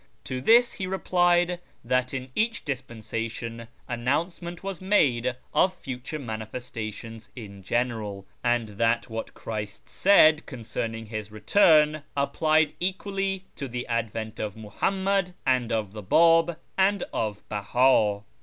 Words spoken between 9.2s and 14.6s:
Clirist said concerning His return applied equally to the advent of